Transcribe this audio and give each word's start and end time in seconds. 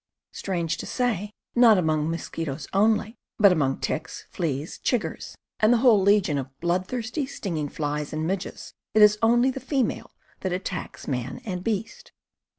Strange 0.31 0.77
to 0.77 0.87
say, 0.87 1.29
not 1.53 1.77
among 1.77 2.09
mosquitoes 2.09 2.67
only, 2.73 3.19
but 3.37 3.51
among 3.51 3.77
ticks, 3.79 4.25
fleas, 4.31 4.79
chiggers, 4.83 5.35
and 5.59 5.71
the 5.71 5.77
whole 5.77 6.01
legion 6.01 6.39
of 6.39 6.59
bloodthirsty, 6.59 7.27
stinging 7.27 7.69
flies 7.69 8.11
and 8.11 8.25
midges, 8.25 8.73
it 8.95 9.03
is 9.03 9.19
only 9.21 9.51
the 9.51 9.59
female 9.59 10.09
that 10.39 10.51
attacks 10.53 11.07
man 11.07 11.39
and 11.45 11.63
beast. 11.63 12.11